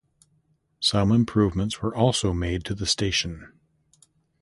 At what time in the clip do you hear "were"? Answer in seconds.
1.83-1.95